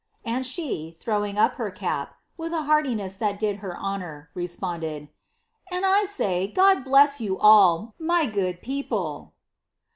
and 0.25 0.47
she. 0.47 0.89
throwing 0.89 1.37
up 1.37 1.53
her 1.61 1.69
cap, 1.69 2.15
with 2.35 2.51
a 2.53 2.63
heartiness 2.63 3.13
that 3.15 3.39
did 3.39 3.57
her 3.57 3.77
honon 3.79 4.25
responded, 4.33 5.09
"And 5.71 5.85
I 5.85 6.05
say, 6.05 6.47
God 6.47 6.83
bless 6.83 7.21
yon 7.21 7.37
all, 7.39 7.93
my 7.99 8.25
good 8.25 8.63
people!" 8.63 9.33